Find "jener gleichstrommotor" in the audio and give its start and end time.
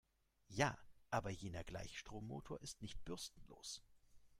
1.29-2.59